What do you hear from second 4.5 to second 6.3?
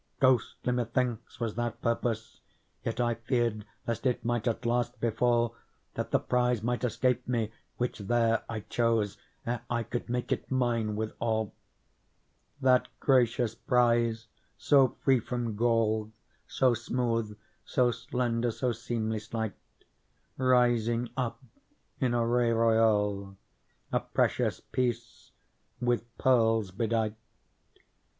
last befall That the